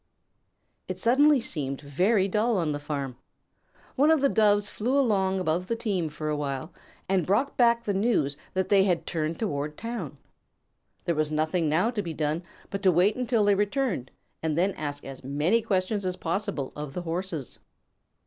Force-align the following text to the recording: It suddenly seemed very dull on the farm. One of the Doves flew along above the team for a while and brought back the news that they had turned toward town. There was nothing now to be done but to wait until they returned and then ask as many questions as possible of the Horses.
It 0.87 0.97
suddenly 0.97 1.39
seemed 1.39 1.79
very 1.81 2.27
dull 2.27 2.57
on 2.57 2.71
the 2.71 2.79
farm. 2.79 3.17
One 3.95 4.09
of 4.09 4.19
the 4.19 4.29
Doves 4.29 4.67
flew 4.67 4.97
along 4.99 5.39
above 5.39 5.67
the 5.67 5.75
team 5.75 6.09
for 6.09 6.27
a 6.27 6.35
while 6.35 6.73
and 7.07 7.23
brought 7.23 7.55
back 7.55 7.83
the 7.83 7.93
news 7.93 8.35
that 8.55 8.69
they 8.69 8.85
had 8.85 9.05
turned 9.05 9.37
toward 9.37 9.77
town. 9.77 10.17
There 11.05 11.13
was 11.13 11.29
nothing 11.31 11.69
now 11.69 11.91
to 11.91 12.01
be 12.01 12.15
done 12.15 12.41
but 12.71 12.81
to 12.81 12.91
wait 12.91 13.15
until 13.15 13.45
they 13.45 13.53
returned 13.53 14.09
and 14.41 14.57
then 14.57 14.71
ask 14.71 15.05
as 15.05 15.23
many 15.23 15.61
questions 15.61 16.03
as 16.03 16.15
possible 16.15 16.73
of 16.75 16.95
the 16.95 17.03
Horses. 17.03 17.59